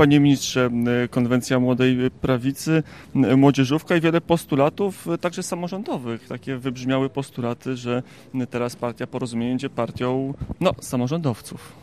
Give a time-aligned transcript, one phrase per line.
[0.00, 0.70] Panie ministrze,
[1.10, 2.82] konwencja Młodej Prawicy,
[3.14, 6.28] młodzieżówka i wiele postulatów, także samorządowych.
[6.28, 8.02] Takie wybrzmiały postulaty, że
[8.50, 11.79] teraz partia Porozumienie będzie partią no, samorządowców.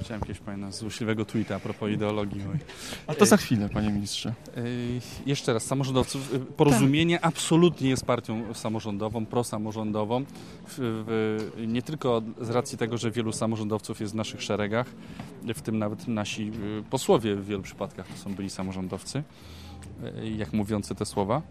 [0.00, 2.60] Chciałem kiedyś pana złośliwego tweeta a propos ideologii mojej.
[3.06, 4.34] A to za chwilę, panie ministrze.
[5.26, 6.34] Jeszcze raz, samorządowców.
[6.56, 7.26] Porozumienie tak.
[7.26, 10.24] absolutnie jest partią samorządową, prosamorządową.
[10.66, 14.86] W, w, nie tylko z racji tego, że wielu samorządowców jest w naszych szeregach,
[15.54, 16.52] w tym nawet nasi
[16.90, 19.22] posłowie w wielu przypadkach to są byli samorządowcy,
[20.36, 21.42] jak mówiący te słowa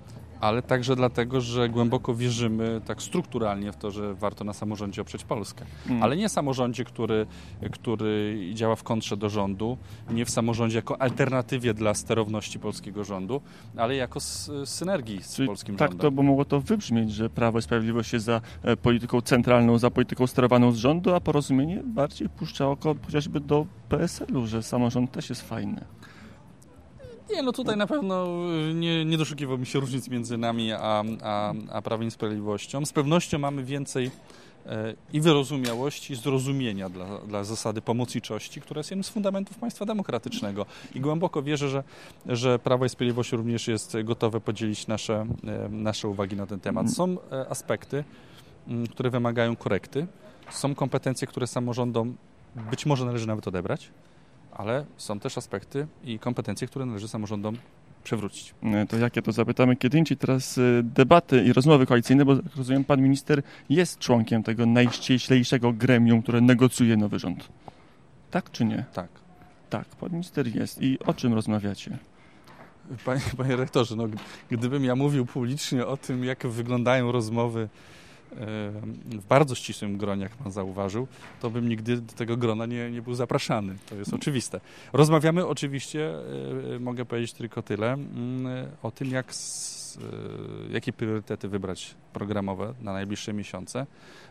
[0.42, 5.24] ale także dlatego, że głęboko wierzymy tak strukturalnie w to, że warto na samorządzie oprzeć
[5.24, 5.66] Polskę.
[5.90, 6.04] Mm.
[6.04, 7.26] Ale nie samorządzie, który,
[7.72, 9.78] który działa w kontrze do rządu,
[10.12, 13.42] nie w samorządzie jako alternatywie dla sterowności polskiego rządu,
[13.78, 15.98] ale jako z, synergii z Czyli polskim tak rządem.
[15.98, 19.78] Tak to bo mogło to wybrzmieć, że Prawo i Sprawiedliwość jest za e, polityką centralną,
[19.78, 25.12] za polityką sterowaną z rządu, a porozumienie bardziej puszcza oko chociażby do PSL-u, że samorząd
[25.12, 25.86] też jest fajny.
[27.32, 28.28] Nie, no tutaj na pewno
[28.70, 32.86] y, nie, nie doszukiwałbym się różnic między nami a, a, a Prawem i Sprawiedliwością.
[32.86, 34.12] Z pewnością mamy więcej
[34.66, 39.86] e, i wyrozumiałości, i zrozumienia dla, dla zasady pomocniczości, która jest jednym z fundamentów państwa
[39.86, 40.66] demokratycznego.
[40.96, 41.84] I głęboko wierzę, że,
[42.26, 46.94] że Prawo i Sprawiedliwość również jest gotowe podzielić nasze, e, nasze uwagi na ten temat.
[46.94, 48.04] Są e, aspekty,
[48.92, 50.08] które wymagają korekty,
[50.50, 52.16] są kompetencje, które samorządom
[52.56, 53.92] być może należy nawet odebrać,
[54.60, 57.58] ale są też aspekty i kompetencje, które należy samorządom
[58.04, 58.54] przywrócić.
[58.64, 60.18] E, to jakie to zapytamy kiedy indziej.
[60.18, 65.74] Teraz e, debaty i rozmowy koalicyjne, bo jak rozumiem, pan minister jest członkiem tego najściślejszego
[65.74, 67.50] gremium, które negocjuje nowy rząd.
[68.32, 68.86] Tak czy nie?
[68.94, 69.10] Tak.
[69.70, 70.82] Tak, pan minister jest.
[70.82, 71.98] I o czym rozmawiacie?
[73.06, 74.04] Panie, panie rektorze, no,
[74.52, 77.70] gdybym ja mówił publicznie o tym, jak wyglądają rozmowy
[78.32, 81.08] w bardzo ścisłym gronie, jak pan zauważył,
[81.42, 83.76] to bym nigdy do tego grona nie, nie był zapraszany.
[83.90, 84.60] To jest oczywiste.
[84.94, 86.14] Rozmawiamy oczywiście,
[86.76, 88.48] e, mogę powiedzieć tylko tyle, mm,
[88.84, 93.86] o tym, jak, e, jakie priorytety wybrać programowe na najbliższe miesiące,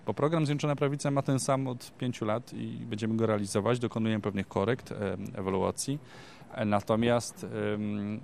[0.06, 3.78] bo program Zjednoczona Prawica ma ten sam od pięciu lat i będziemy go realizować.
[3.78, 5.98] Dokonujemy pewnych korekt, e, ewaluacji.
[6.66, 8.20] Natomiast mm,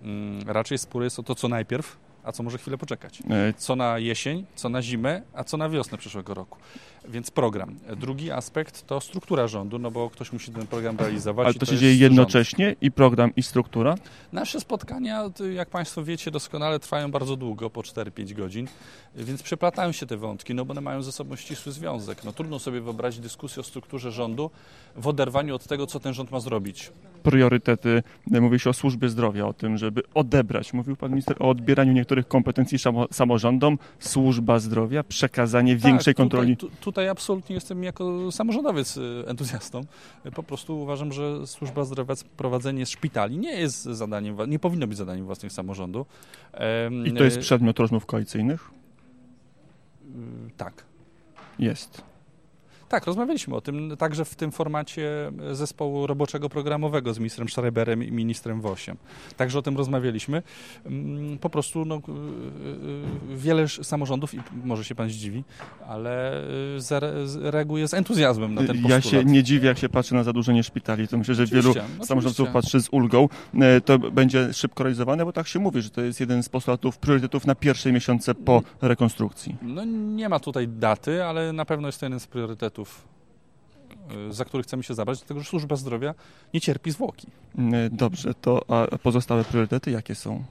[0.47, 3.23] raczej spór jest o to, co najpierw, a co może chwilę poczekać.
[3.31, 6.59] E, co na jesień, co na zimę, a co na wiosnę przyszłego roku.
[7.09, 7.77] Więc program.
[7.97, 11.45] Drugi aspekt to struktura rządu, no bo ktoś musi ten program realizować.
[11.45, 12.83] Ale to, to się dzieje jednocześnie rząd.
[12.83, 13.95] i program, i struktura?
[14.33, 18.69] Nasze spotkania, jak Państwo wiecie doskonale, trwają bardzo długo, po 4-5 godzin,
[19.17, 22.25] więc przeplatają się te wątki, no bo one mają ze sobą ścisły związek.
[22.25, 24.51] No trudno sobie wyobrazić dyskusję o strukturze rządu
[24.97, 26.93] w oderwaniu od tego, co ten rząd ma zrobić.
[27.23, 30.73] Priorytety, mówi się o służbie zdrowia, o tym, żeby odebrać.
[30.73, 32.79] Mówił Pan Minister o odbieraniu niektórych kompetencji
[33.11, 36.57] samorządom, służba zdrowia, przekazanie tak, większej kontroli.
[36.57, 39.81] Tu, tu, tutaj absolutnie jestem jako samorządowiec y, entuzjastą.
[40.35, 45.27] Po prostu uważam, że służba zdrowia, prowadzenie szpitali nie jest zadaniem, nie powinno być zadaniem
[45.27, 46.07] własnych samorządu.
[47.05, 48.71] I to jest przedmiot rozmów koalicyjnych?
[50.05, 50.85] Y, tak.
[51.59, 52.14] Jest.
[52.89, 58.13] Tak, rozmawialiśmy o tym także w tym formacie zespołu roboczego programowego z ministrem Schreiberem i
[58.13, 58.97] ministrem Wosiem.
[59.37, 60.43] Także o tym rozmawialiśmy.
[60.87, 62.01] Mm, po prostu no, y,
[63.33, 65.45] y, wiele samorządów, i może się pan zdziwi,
[65.89, 66.43] ale
[67.41, 69.05] reaguje z entuzjazmem na ten postulat.
[69.05, 71.09] Ja się nie dziwię, jak się patrzy na zadłużenie szpitali.
[71.09, 72.07] To myślę, że oczywiście, wielu oczywiście.
[72.07, 73.29] samorządów patrzy z ulgą.
[73.61, 76.99] E, to będzie szybko realizowane, bo tak się mówi, że to jest jeden z postulatów,
[76.99, 79.57] priorytetów na pierwsze miesiące po rekonstrukcji.
[79.63, 82.74] No nie ma tutaj daty, ale na pewno jest to jeden z priorytetów
[84.31, 86.15] Y, za który chcemy się zabrać, dlatego że służba zdrowia
[86.55, 87.27] nie cierpi zwłoki.
[87.59, 87.61] Y,
[87.93, 90.45] dobrze, to a pozostałe priorytety jakie są?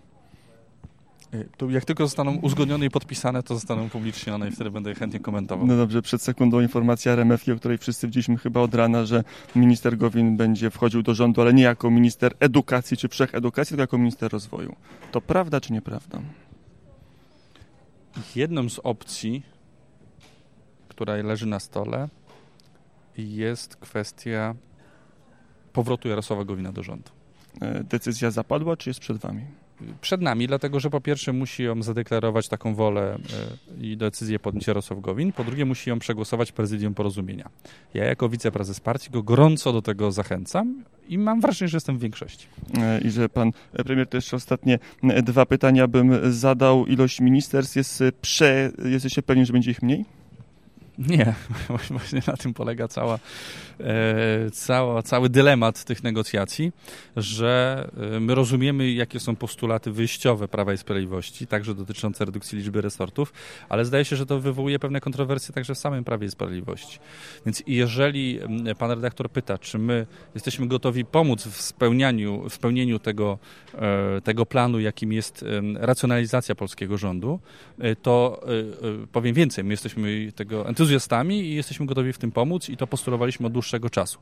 [1.34, 4.96] Y, to jak tylko zostaną uzgodnione i podpisane, to zostaną upublicznione i wtedy będę je
[4.96, 5.68] chętnie komentował.
[5.68, 9.24] No dobrze, przed sekundą informacja RMF, o której wszyscy widzieliśmy chyba od rana, że
[9.56, 13.98] minister Gowin będzie wchodził do rządu, ale nie jako minister edukacji czy wszechedukacji, tylko jako
[13.98, 14.76] minister rozwoju.
[15.12, 16.22] To prawda czy nieprawda?
[18.36, 19.44] Jedną z opcji,
[20.94, 22.09] która leży na stole,
[23.18, 24.56] jest kwestia
[25.74, 27.09] powrotu Jarosława Gowina do rządu.
[27.62, 29.42] E, decyzja zapadła, czy jest przed wami?
[30.01, 33.16] Przed nami, dlatego że po pierwsze musi ją zadeklarować taką wolę
[33.80, 37.50] e, i decyzję podjąć Jarosław Gowin, po drugie musi ją przegłosować prezydium porozumienia.
[37.94, 42.01] Ja jako wiceprezes partii go gorąco do tego zachęcam i mam wrażenie, że jestem w
[42.01, 42.48] większości.
[42.78, 44.80] E, I że pan premier to jeszcze ostatnie
[45.24, 46.86] dwa pytania bym zadał.
[46.86, 48.72] Ilość ministerstw jest prze...
[48.86, 50.06] Jesteście pewni, że będzie ich mniej?
[51.08, 51.36] Nie,
[51.90, 53.20] właśnie na tym polega cała,
[53.80, 56.72] e, cała, cały dylemat tych negocjacji,
[57.18, 62.82] że e, my rozumiemy, jakie są postulaty wyjściowe Prawa i Sprawiedliwości, także dotyczące redukcji liczby
[62.82, 63.34] resortów,
[63.70, 67.00] ale zdaje się, że to wywołuje pewne kontrowersje także w samym Prawie i Sprawiedliwości.
[67.46, 68.40] Więc jeżeli
[68.78, 70.06] pan redaktor pyta, czy my
[70.36, 73.40] jesteśmy gotowi pomóc w spełnianiu, w spełnieniu tego,
[73.74, 75.46] e, tego planu, jakim jest
[75.76, 77.40] racjonalizacja polskiego rządu,
[78.02, 78.44] to
[79.12, 83.48] powiem więcej, my jesteśmy tego entuzjastami i jesteśmy gotowi w tym pomóc i to postulowaliśmy
[83.48, 84.19] od dłuższego czasu.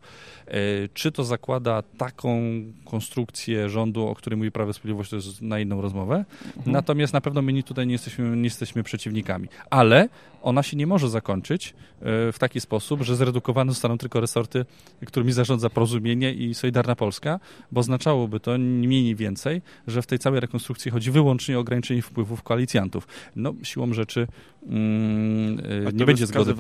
[0.48, 0.54] E,
[0.94, 2.42] czy to zakłada taką
[2.86, 6.26] konstrukcję rządu, o której mówi Prawo i Sprawiedliwość, to jest na inną rozmowę.
[6.46, 6.72] Mhm.
[6.72, 9.48] Natomiast na pewno my tutaj nie jesteśmy, nie jesteśmy przeciwnikami.
[9.70, 10.10] Ale
[10.42, 14.66] ona się nie może zakończyć e, w taki sposób, że zredukowane zostaną tylko resorty,
[15.06, 17.40] którymi zarządza Porozumienie i Solidarna Polska,
[17.72, 22.02] bo oznaczałoby to nie mniej więcej, że w tej całej rekonstrukcji chodzi wyłącznie o ograniczenie
[22.02, 23.08] wpływów koalicjantów.
[23.36, 24.28] No, siłą rzeczy
[24.68, 26.51] mm, e, nie będzie zgody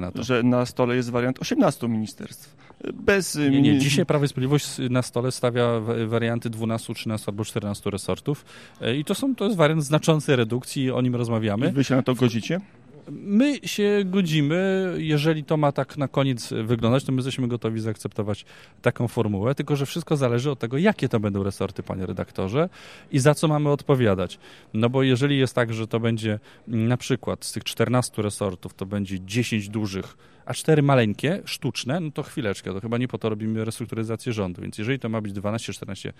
[0.00, 0.12] na.
[0.22, 2.56] Że na stole jest wariant 18 ministerstw.
[2.94, 3.34] Bez...
[3.34, 3.78] Nie, nie.
[3.78, 8.44] Dzisiaj Prawo i Sprawiedliwość na stole stawia warianty 12, 13 albo 14 resortów
[8.80, 11.68] e, i to, są, to jest wariant znaczącej redukcji, o nim rozmawiamy.
[11.68, 12.60] I wy się na to godzicie?
[13.10, 18.44] My się godzimy, jeżeli to ma tak na koniec wyglądać, to my jesteśmy gotowi zaakceptować
[18.82, 22.68] taką formułę, tylko że wszystko zależy od tego, jakie to będą resorty, panie redaktorze,
[23.12, 24.38] i za co mamy odpowiadać.
[24.74, 28.86] No bo jeżeli jest tak, że to będzie na przykład z tych 14 resortów, to
[28.86, 30.16] będzie 10 dużych,
[30.46, 34.62] a 4 maleńkie, sztuczne, no to chwileczkę, to chyba nie po to robimy restrukturyzację rządu,
[34.62, 36.12] więc jeżeli to ma być 12-14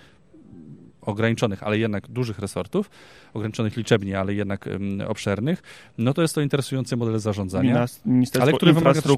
[1.11, 2.91] ograniczonych, ale jednak dużych resortów,
[3.35, 4.69] ograniczonych liczebnie, ale jednak
[5.09, 5.63] obszernych,
[5.99, 7.87] no to jest to interesujący model zarządzania,
[8.41, 9.13] ale który wymaga też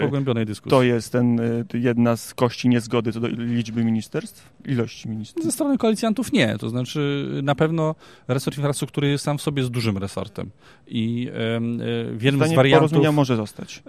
[0.00, 0.70] pogłębionej dyskusji.
[0.70, 5.44] To jest ten, y, jedna z kości niezgody co do liczby ministerstw, ilości ministerstw?
[5.44, 7.94] Ze strony koalicjantów nie, to znaczy na pewno
[8.28, 10.50] resort infrastruktury sam w sobie jest dużym resortem
[10.86, 11.78] i um,
[12.18, 13.14] w jednym Zdanie z wariantów...
[13.14, 13.82] może zostać.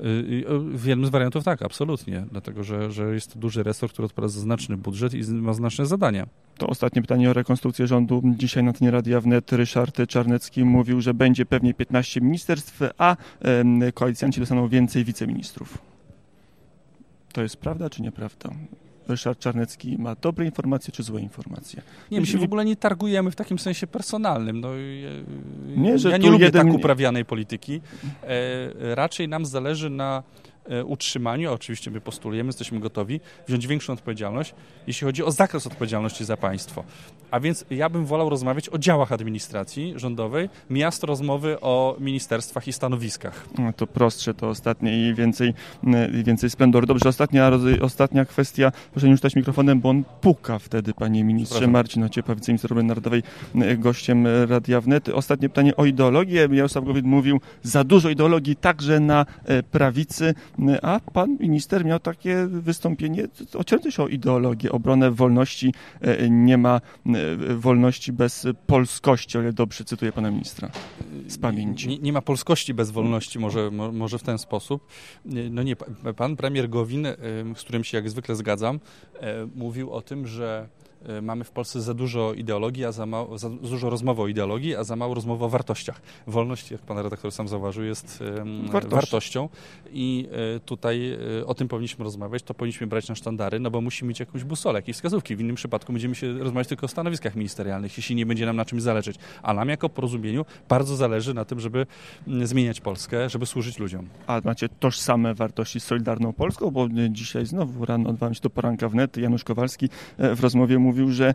[0.74, 4.31] W jednym z wariantów tak, absolutnie, dlatego że, że jest to duży resort, który odpowiada
[4.31, 6.28] za znaczny budżet i ma znaczne zadania.
[6.59, 8.21] To ostatnie pytanie o rekonstrukcję rządu.
[8.25, 13.15] Dzisiaj na ten Radia Wnet Ryszard Czarnecki mówił, że będzie pewnie 15 ministerstw, a
[13.94, 15.77] koalicjanci dostaną więcej wiceministrów.
[17.33, 18.50] To jest prawda czy nieprawda?
[19.07, 21.81] Ryszard Czarnecki ma dobre informacje czy złe informacje?
[22.11, 24.62] Nie, my się w ogóle nie targujemy w takim sensie personalnym.
[24.62, 25.09] No, ja,
[25.77, 26.67] nie, że ja nie lubię jeden...
[26.67, 27.81] tak uprawianej polityki.
[28.23, 30.23] E, raczej nam zależy na
[30.69, 34.54] E, utrzymaniu, oczywiście my postulujemy, jesteśmy gotowi wziąć większą odpowiedzialność,
[34.88, 36.83] jeśli chodzi o zakres odpowiedzialności za państwo.
[37.31, 42.74] A więc ja bym wolał rozmawiać o działach administracji rządowej, miast rozmowy o ministerstwach i
[42.74, 43.45] stanowiskach.
[43.57, 45.54] No, to prostsze, to ostatnie i więcej,
[46.24, 46.88] więcej splendoru.
[46.88, 47.51] Dobrze, ostatnia,
[47.81, 48.72] ostatnia kwestia.
[48.92, 51.68] Proszę nie rzucać mikrofonem, bo on puka wtedy, panie ministrze.
[51.68, 53.24] Marcin Ociepa, wiceminister obrony narodowej,
[53.77, 55.10] gościem Radia Wnet.
[55.10, 56.48] Ostatnie pytanie o ideologię.
[56.51, 60.33] Jarosław Gowin mówił, za dużo ideologii także na e, prawicy
[60.81, 65.73] a pan minister miał takie wystąpienie ocierające się o ideologię, obronę wolności.
[66.01, 70.69] E, nie ma e, wolności bez polskości, ale dobrze cytuję pana ministra
[71.27, 71.88] z pamięci.
[71.88, 74.88] Nie, nie ma polskości bez wolności, może, może w ten sposób.
[75.51, 75.75] No nie,
[76.15, 77.15] pan premier Gowin, e,
[77.55, 78.79] z którym się jak zwykle zgadzam,
[79.55, 80.69] mówił o tym, że
[81.22, 84.84] mamy w Polsce za dużo ideologii, a za, mało, za dużo rozmowy o ideologii, a
[84.84, 86.01] za mało rozmowy o wartościach.
[86.28, 88.24] Wolność, jak pan redaktor sam zauważył, jest
[88.72, 88.94] Wartość.
[88.94, 89.50] wartością
[89.92, 93.81] i y, tutaj y, o tym powinniśmy rozmawiać, to powinniśmy brać na sztandary, no bo
[93.81, 95.36] musimy mieć jakąś busolę, jakieś wskazówki.
[95.36, 98.66] W innym przypadku będziemy się rozmawiać tylko o stanowiskach ministerialnych, jeśli nie będzie nam na
[98.66, 99.18] czymś zależeć.
[99.44, 101.86] A nam jako porozumieniu bardzo zależy na tym, żeby
[102.28, 104.07] mm, zmieniać Polskę, żeby służyć ludziom.
[104.28, 108.90] A macie tożsame wartości z Solidarną Polską, bo dzisiaj znowu rano odwałem się do poranka
[108.90, 111.33] wnet, Janusz Kowalski w rozmowie mówił, mówił, że e,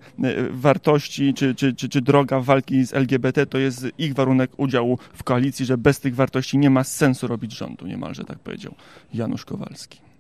[0.51, 5.23] wartości czy, czy, czy, czy droga walki z LGBT to jest ich warunek udziału w
[5.23, 8.75] koalicji, że bez tych wartości nie ma sensu robić rządu, niemalże tak powiedział
[9.15, 10.14] Janusz Kowalski.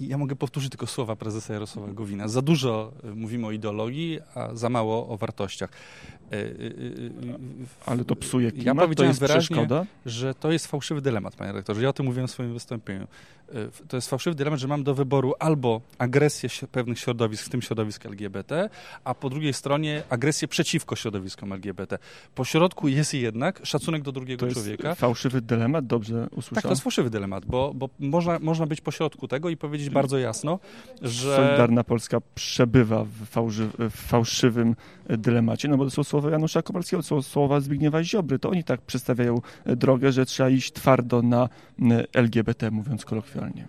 [0.00, 2.28] Ja mogę powtórzyć tylko słowa prezesa Jarosława Gowina.
[2.28, 5.70] Za dużo e, mówimy o ideologii, a za mało o wartościach.
[6.32, 6.36] E,
[7.86, 9.86] Ale to psuje klimat, ja powiedziałem to jest wyraźnie, przeszkoda?
[10.06, 11.82] że to jest fałszywy dylemat, panie rektorze.
[11.82, 13.06] Ja o tym mówiłem w swoim wystąpieniu.
[13.54, 17.62] E, to jest fałszywy dylemat, że mam do wyboru albo agresję pewnych środowisk, w tym
[17.62, 18.70] środowisk LGBT,
[19.04, 21.98] a po drugiej stronie agresję przeciwko środowiskom LGBT.
[22.34, 24.88] Po środku jest jednak szacunek do drugiego to człowieka.
[24.88, 26.54] Jest fałszywy dylemat, dobrze usłyszałem?
[26.54, 29.71] Tak, to jest fałszywy dylemat, bo, bo można, można być po środku tego i powiedzieć
[29.90, 30.58] bardzo jasno,
[31.02, 31.36] że...
[31.36, 34.76] Solidarna Polska przebywa w, fałszy, w fałszywym
[35.08, 38.38] dylemacie, no bo to są słowa Janusza Kowalskiego, to są słowa Zbigniewa Ziobry.
[38.38, 41.48] To oni tak przedstawiają drogę, że trzeba iść twardo na
[42.12, 43.66] LGBT, mówiąc kolokwialnie.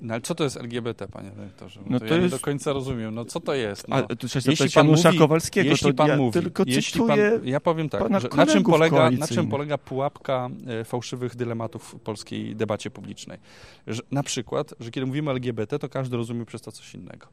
[0.00, 1.80] No ale co to jest LGBT, panie dyrektorze?
[1.86, 3.14] No to, to ja jest- nie do końca rozumiem.
[3.14, 3.88] No co to jest?
[3.88, 7.00] No, A tu trzeba jeśli pan mówi- Kowalskiego, jeśli to pan ja mówi, tylko jeśli
[7.06, 11.82] pan, ja powiem tak, że na, czym polega, na czym polega pułapka e, fałszywych dylematów
[11.94, 13.38] w polskiej debacie publicznej?
[13.86, 17.26] Że, na przykład, że kiedy mówimy LGBT, to każdy rozumie przez to coś innego.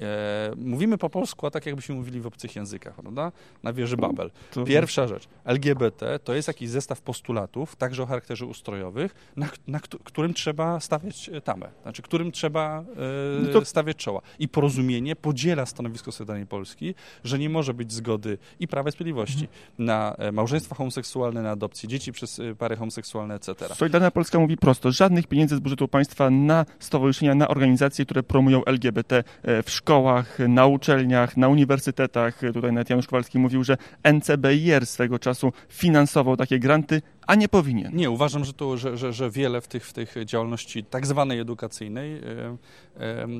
[0.00, 3.32] E, mówimy po polsku, a tak jakbyśmy mówili w obcych językach, prawda?
[3.62, 4.30] Na wieży Babel.
[4.66, 5.28] Pierwsza rzecz.
[5.44, 10.80] LGBT to jest jakiś zestaw postulatów, także o charakterze ustrojowych, na, na któ- którym trzeba
[10.80, 14.20] stawiać e, tamę, znaczy którym trzeba e, No to- stawiać czoła.
[14.38, 19.48] I porozumienie podziela stanowisko Solidarnej Polski, że nie może być zgody i Prawa i Sprawiedliwości
[19.78, 23.74] na e, małżeństwa homoseksualne, na adopcję dzieci przez e, pary homoseksualne, etc.
[23.74, 28.64] Solidarna Polska mówi prosto, żadnych pieniędzy z budżetu państwa na stowarzyszenia, na organizacje, które promują
[28.64, 29.24] LGBT
[29.62, 32.40] w szkołach, na uczelniach, na uniwersytetach.
[32.54, 33.76] Tutaj nawet Janusz Kowalski mówił, że
[34.12, 37.96] NCBIR swego czasu finansował takie granty, a nie powinien.
[37.96, 41.40] Nie, uważam, że, tu, że, że, że wiele w tych, w tych działalności tak zwanej
[41.40, 42.20] edukacyjnej, e,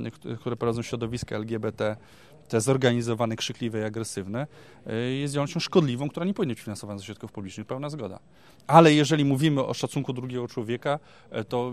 [0.05, 1.97] e, kt- które prowadzą środowiska LGBT,
[2.49, 4.47] te zorganizowane, krzykliwe i agresywne,
[4.87, 8.19] e, jest działalnością szkodliwą, która nie powinna być finansowana ze środków publicznych, pełna zgoda.
[8.67, 10.99] Ale jeżeli mówimy o szacunku drugiego człowieka,
[11.31, 11.73] e, to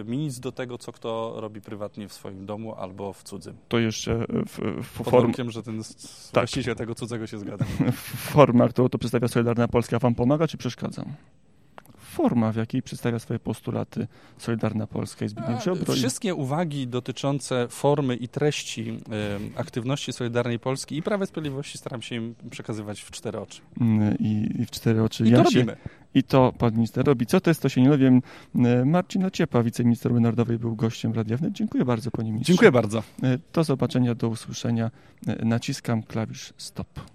[0.00, 3.56] e, mi nic do tego, co kto robi prywatnie w swoim domu albo w cudzym.
[3.68, 5.92] To jeszcze w, w, Pod form, warunkiem, że ten Tak.
[6.34, 7.64] właściciel tego cudzego się zgadza.
[7.92, 11.04] w formach, którą to przedstawia Solidarna Polska, wam pomaga czy przeszkadza?
[12.14, 14.06] Forma, w jakiej przedstawia swoje postulaty
[14.38, 15.94] Solidarna Polska i Zbigniew Ziobro.
[15.94, 18.98] Wszystkie uwagi dotyczące formy i treści em,
[19.56, 23.60] aktywności Solidarnej Polski i Prawa i Sprawiedliwości staram się im przekazywać w cztery oczy.
[23.80, 25.76] Mm, I, i w cztery oczy I to ja się, robimy.
[26.14, 27.26] I to pan minister robi.
[27.26, 28.22] Co to jest, to się nie dowiem.
[28.54, 31.52] E, Marcin Ociepa, wiceminister narodowej, był gościem Radia Wnet.
[31.52, 32.52] Dziękuję bardzo, panie ministrze.
[32.52, 33.02] Dziękuję bardzo.
[33.22, 34.90] E, Do zobaczenia, do usłyszenia.
[35.26, 36.88] E, Naciskam klawisz stop.